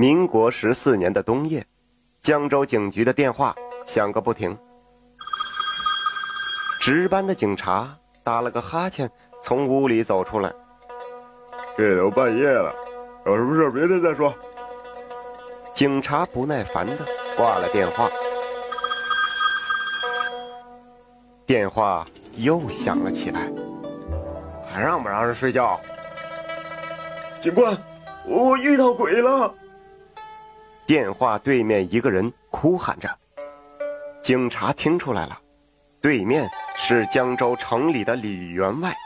[0.00, 1.66] 民国十四年的冬夜，
[2.22, 3.52] 江州警局的电话
[3.84, 4.56] 响个不停。
[6.78, 9.10] 值班的警察打了个哈欠，
[9.42, 10.52] 从屋里走出来。
[11.76, 12.72] 这都半夜了，
[13.26, 14.32] 有什么事明天再说。
[15.74, 16.92] 警察不耐烦的
[17.36, 18.08] 挂了电话。
[21.44, 22.06] 电话
[22.36, 23.50] 又响了起来。
[24.72, 25.80] 还让不让人睡觉？
[27.40, 27.76] 警官，
[28.24, 29.52] 我遇到鬼了！
[30.88, 33.14] 电话对面一个人哭喊着。
[34.22, 35.38] 警察听出来了，
[36.00, 38.96] 对面是江州城里的李员外，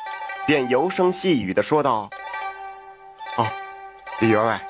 [0.46, 2.08] 便柔声细语的说道
[3.36, 3.44] ：“哦，
[4.20, 4.62] 李员外，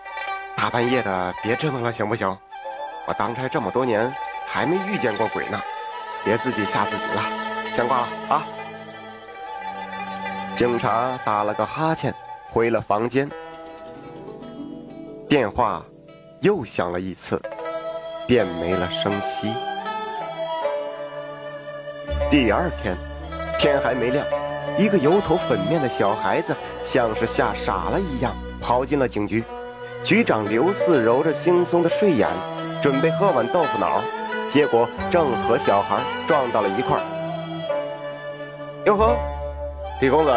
[0.56, 2.34] 大半夜的别折腾了，行不行？
[3.06, 4.10] 我当差这么多年，
[4.46, 5.60] 还没遇见过鬼呢，
[6.24, 7.22] 别自己吓自己了。
[7.74, 8.42] 先挂了啊。”
[10.56, 12.14] 警察打了个哈欠，
[12.48, 13.28] 回了房间。
[15.28, 15.84] 电话
[16.42, 17.40] 又响了一次，
[18.26, 19.52] 便没了声息。
[22.28, 22.96] 第二天，
[23.60, 24.26] 天还没亮，
[24.76, 29.44] 一个油头粉面的小孩子像是吓傻了一样跑进了警局。
[30.02, 32.28] 局长刘四揉着惺忪的睡眼，
[32.82, 34.02] 准备喝碗豆腐脑，
[34.48, 37.02] 结果正和小孩撞到了一块儿。
[38.86, 39.16] 哟呵！
[40.00, 40.32] 李公子，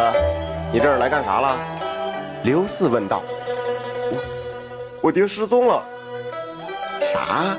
[0.72, 1.58] 你这是来干啥了？
[2.44, 3.20] 刘四问道。
[4.12, 5.82] 我我爹失踪了。
[7.24, 7.56] 啥？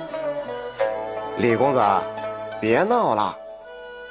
[1.38, 1.82] 李公子，
[2.62, 3.38] 别闹了。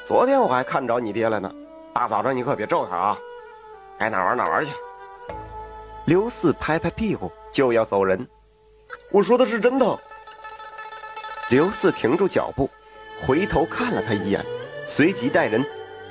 [0.05, 1.53] 昨天我还看着你爹了呢。
[1.93, 3.19] 大早上你可别咒他啊！
[3.99, 4.73] 该哪玩哪玩去。
[6.05, 8.27] 刘四拍拍屁股就要走人。
[9.11, 9.99] 我说的是真的。
[11.49, 12.69] 刘四停住脚步，
[13.25, 14.45] 回头看了他一眼，
[14.87, 15.65] 随即带人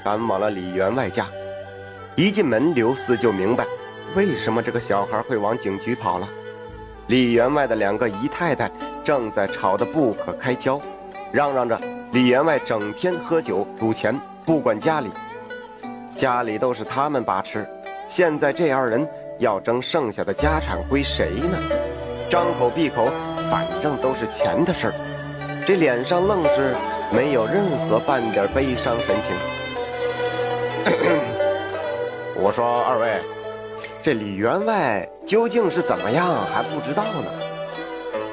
[0.03, 1.28] 赶往了李员外家。
[2.16, 3.66] 一进门，刘四就明白，
[4.16, 6.28] 为什么这个小孩会往警局跑了。
[7.08, 8.72] 李员外的两个姨太太
[9.05, 10.81] 正在吵得不可开交，
[11.31, 11.79] 嚷嚷着
[12.11, 15.11] 李员外整天喝酒赌钱，不管家里，
[16.16, 17.69] 家里都是他们把持。
[18.07, 19.07] 现在这二人
[19.38, 21.55] 要争剩下的家产归谁呢？
[22.31, 23.05] 张口闭口，
[23.51, 24.94] 反正都是钱的事儿，
[25.67, 26.75] 这脸上愣是
[27.13, 29.35] 没有任何半点悲伤神情。
[32.41, 33.21] 我说二位，
[34.01, 37.44] 这李员外究竟是怎么样还不知道呢？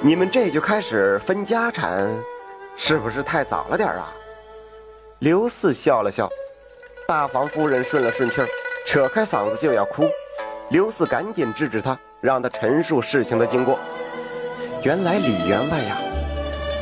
[0.05, 2.13] 你们这就开始分家产，
[2.75, 4.13] 是不是太早了点啊？
[5.21, 6.29] 刘四笑了笑，
[7.07, 8.49] 大房夫人顺了顺气儿，
[8.85, 10.05] 扯开嗓子就要哭。
[10.71, 13.79] 刘四赶紧制止他，让他陈述事情的经过。
[14.83, 15.97] 原来李员外呀，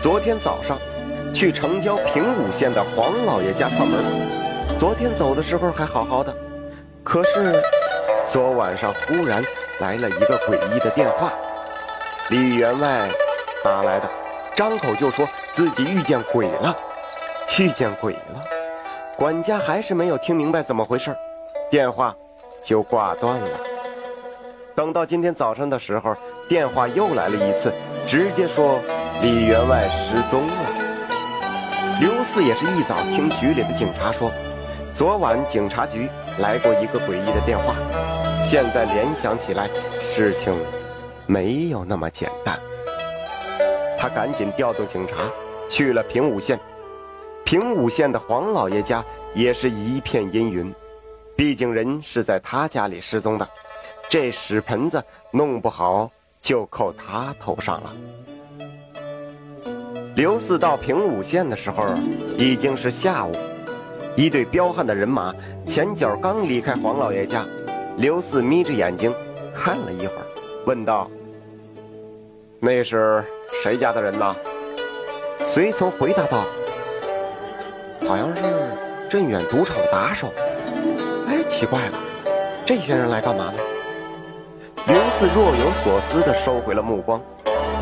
[0.00, 0.78] 昨天早上
[1.34, 4.02] 去城郊平武县的黄老爷家串门，
[4.78, 6.34] 昨天走的时候还好好的。
[7.04, 7.62] 可是，
[8.30, 9.44] 昨晚上忽然
[9.80, 11.34] 来了一个诡异的电话，
[12.30, 13.08] 李员外
[13.64, 14.08] 打来的，
[14.54, 16.76] 张口就说自己遇见鬼了，
[17.58, 18.44] 遇见鬼了。
[19.16, 21.12] 管家还是没有听明白怎么回事，
[21.68, 22.14] 电话
[22.62, 23.48] 就挂断了。
[24.76, 26.14] 等到今天早上的时候，
[26.48, 27.72] 电话又来了一次，
[28.06, 28.78] 直接说
[29.20, 30.54] 李员外失踪了。
[32.00, 34.30] 刘四也是一早听局里的警察说，
[34.94, 36.08] 昨晚警察局。
[36.38, 37.74] 来过一个诡异的电话，
[38.42, 39.68] 现在联想起来，
[40.00, 40.54] 事情
[41.30, 42.58] 没有那么简单。
[43.96, 45.14] 他赶紧调动警察
[45.68, 46.58] 去了平武县。
[47.44, 50.74] 平武县的黄老爷家也是一片阴云，
[51.36, 53.48] 毕竟人是在他家里失踪的，
[54.08, 56.10] 这屎盆子弄不好
[56.40, 57.94] 就扣他头上了。
[60.16, 61.86] 刘四到平武县的时候，
[62.36, 63.32] 已经是下午。
[64.16, 65.32] 一队彪悍的人马
[65.64, 67.46] 前脚刚离开黄老爷家，
[67.96, 69.14] 刘四眯着眼睛
[69.54, 70.26] 看了一会儿，
[70.66, 71.10] 问道
[72.60, 73.24] ：“那是
[73.62, 74.36] 谁家的人呢？”
[75.42, 76.44] 随从回答道
[78.06, 78.42] ：“好像是
[79.08, 80.28] 镇远赌场的打手。”
[81.26, 81.98] 哎，奇怪了，
[82.66, 83.58] 这些人来干嘛呢？
[84.88, 87.20] 云四若有所思地收回了目光。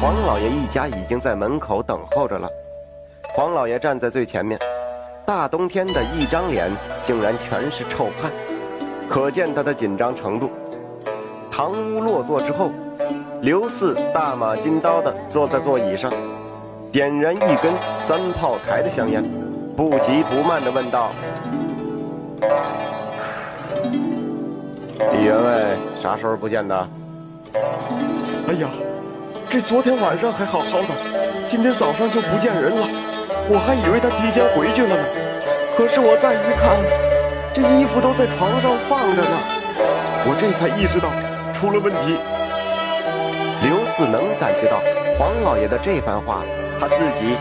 [0.00, 2.48] 黄老爷一家已经在门口等候着了，
[3.34, 4.58] 黄老爷站在最前面。
[5.26, 6.70] 大冬天的一张脸
[7.02, 8.30] 竟然全是臭汗，
[9.10, 10.50] 可见他的紧张程度。
[11.50, 12.70] 堂屋落座之后，
[13.40, 16.12] 刘四大马金刀的坐在座椅上，
[16.90, 19.22] 点燃一根三炮台的香烟，
[19.76, 21.12] 不急不慢地问道
[25.12, 26.88] ：“李员外啥时候不见的
[28.48, 28.68] ？”“哎呀，
[29.48, 30.88] 这昨天晚上还好好的，
[31.46, 32.88] 今天早上就不见人了。”
[33.50, 34.96] 我还以为他提前回去了呢，
[35.76, 36.76] 可是我再一看，
[37.54, 39.38] 这衣服都在床上放着呢，
[40.26, 41.08] 我这才意识到
[41.54, 42.18] 出了问题。
[43.98, 44.80] 四能感觉到
[45.18, 46.44] 黄老爷的这番话，
[46.78, 47.34] 他自己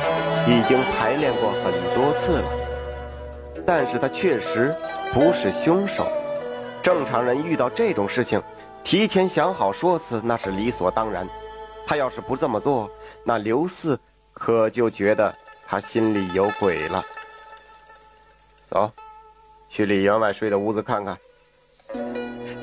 [0.47, 2.49] 已经排练过很多次了。
[3.63, 4.75] 但是他确实
[5.13, 6.07] 不是凶手。
[6.81, 8.41] 正常人遇到这种事情，
[8.83, 11.29] 提前想好说辞那是理所当然。
[11.85, 12.89] 他要是不这么做，
[13.23, 13.99] 那刘四
[14.33, 15.31] 可就觉得
[15.67, 17.05] 他心里有鬼了。
[18.65, 18.91] 走，
[19.69, 21.15] 去李员外睡的屋子看看。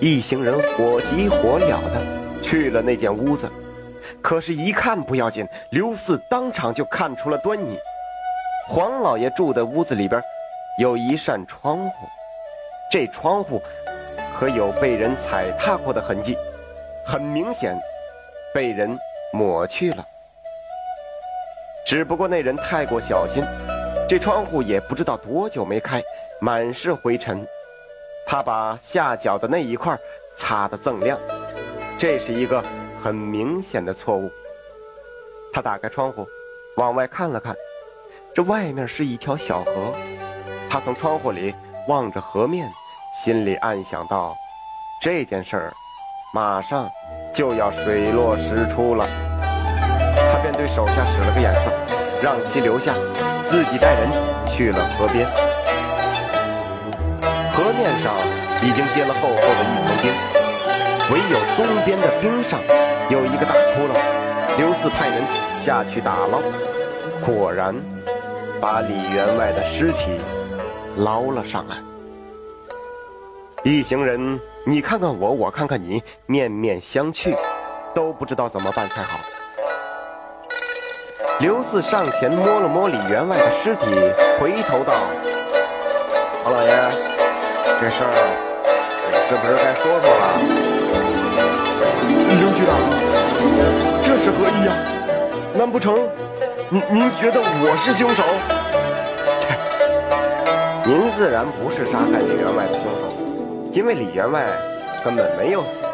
[0.00, 3.48] 一行人火急火燎的去了那间屋子，
[4.24, 7.78] 可是，一看不要紧，刘四当场就看出了端倪。
[8.70, 10.18] 黄老爷住的屋子里边，
[10.80, 12.06] 有一扇窗户，
[12.90, 13.60] 这窗户
[14.40, 16.38] 可有被人踩踏过的痕迹，
[17.04, 17.78] 很明显，
[18.54, 18.98] 被人
[19.30, 20.02] 抹去了。
[21.84, 23.44] 只不过那人太过小心，
[24.08, 26.02] 这窗户也不知道多久没开，
[26.40, 27.46] 满是灰尘。
[28.26, 29.94] 他把下脚的那一块
[30.38, 31.18] 擦得锃亮，
[31.98, 32.64] 这是一个
[33.04, 34.32] 很明显的错误。
[35.52, 36.26] 他打开窗户，
[36.78, 37.54] 往外看了看，
[38.34, 39.92] 这外面是一条小河。
[40.70, 41.54] 他从窗户里
[41.86, 42.66] 望着河面，
[43.22, 44.34] 心里暗想到：
[45.02, 45.72] 这件事儿
[46.32, 46.90] 马上
[47.30, 49.06] 就要水落石出了。
[50.32, 51.70] 他便对手下使了个眼色，
[52.22, 52.94] 让其留下，
[53.44, 54.08] 自己带人
[54.46, 55.28] 去了河边。
[57.52, 58.14] 河面上
[58.62, 60.10] 已经结了厚厚的一层冰，
[61.12, 62.58] 唯有东边的冰上
[63.10, 63.94] 有一个大窟窿。
[64.56, 65.22] 刘四派人
[65.60, 66.40] 下去打捞，
[67.26, 67.74] 果然
[68.60, 70.20] 把李员外的尸体
[70.96, 71.44] 捞了。
[71.44, 71.76] 上来。
[73.64, 77.36] 一行人你看看我，我看看你，面面相觑，
[77.94, 79.18] 都不知道怎么办才好。
[81.40, 82.68] 刘四上前摸了。
[82.68, 83.86] 摸李员外的尸体，
[84.38, 84.92] 回头道
[86.44, 86.68] ：“黄老爷。”
[87.80, 88.12] 这事儿
[89.28, 91.63] 是不是该说说了？
[92.38, 92.78] 刘局长，
[94.04, 94.74] 这是何意啊？
[95.56, 96.08] 难不成
[96.68, 98.22] 您您觉得我是凶手？
[100.86, 104.46] 您自然不是杀害李员外的凶手，因为李员外
[105.04, 105.84] 根本没有死。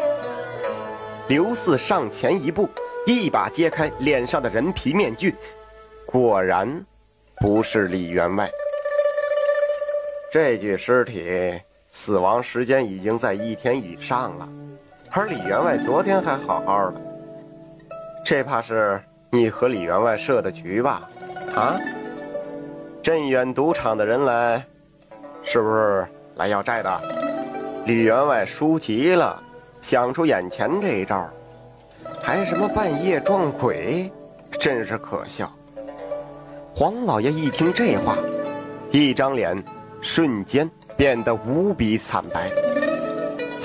[1.29, 2.69] 刘四上前一步，
[3.07, 5.35] 一把揭开脸上的人皮面具，
[6.07, 6.85] 果然
[7.37, 8.51] 不是李员外。
[10.33, 11.61] 这具尸体。
[11.93, 14.49] 死亡时间已经在一天以上了，
[15.13, 17.01] 而李员外昨天还好好的，
[18.25, 21.03] 这怕是你和李员外设的局吧？
[21.55, 21.77] 啊？
[23.03, 24.65] 镇远赌场的人来，
[25.43, 27.01] 是不是来要债的？
[27.87, 29.43] 李员外输急了，
[29.81, 31.29] 想出眼前这一招，
[32.23, 34.11] 还什么半夜撞鬼，
[34.61, 35.51] 真是可笑。
[36.75, 38.17] 黄老爷一听这话，
[38.91, 39.61] 一张脸
[40.01, 40.71] 瞬间。
[40.97, 42.51] 变得无比惨白，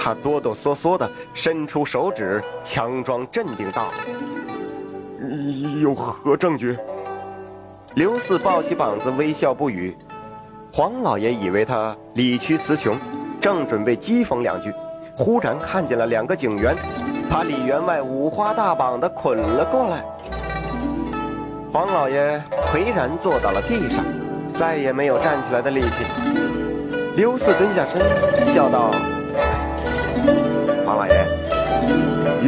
[0.06, 3.88] 他哆哆嗦嗦地伸出手指，强装镇定道
[5.81, 6.78] ：“有何证据？”
[7.96, 9.98] 刘四抱起膀子，微笑不语。
[10.72, 12.96] 黄老爷以为他理屈词穷，
[13.42, 14.72] 正准备讥讽两句，
[15.18, 16.75] 忽然看见了两个警员，
[17.28, 20.06] 把李员外五花大绑地捆了过来。
[21.74, 24.06] 黄老爷颓然坐到了地上，
[24.54, 26.06] 再也没有站起来的力气。
[27.18, 28.00] 刘四蹲下身，
[28.54, 28.92] 笑道
[30.86, 31.14] ：“黄老爷，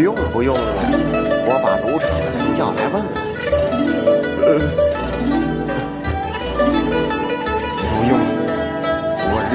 [0.01, 3.07] 用不用我把赌场的人叫来问问
[4.47, 4.49] ？”“呃，
[7.89, 8.11] 不用，
[9.29, 9.53] 我认。”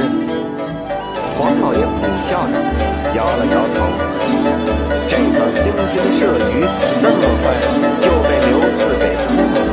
[1.39, 2.55] 黄老爷苦笑着
[3.17, 3.77] 摇了摇头。
[5.09, 6.51] 这场精心设局
[7.01, 7.45] 这么快
[8.01, 9.71] 就被刘四给破了。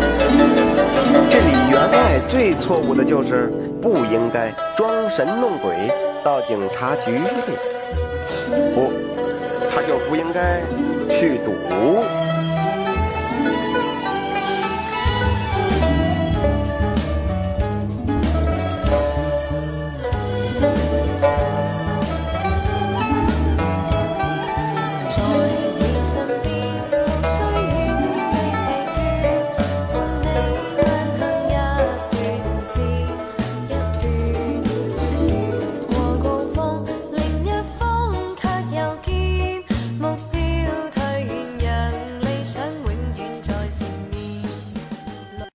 [1.30, 1.94] 这李员外
[2.28, 4.52] 最错误的就是不应该。
[4.75, 5.92] 装神弄鬼
[6.24, 7.22] 到警察局里，
[8.74, 8.91] 不，
[9.70, 10.62] 他就不应该
[11.20, 11.53] 去赌。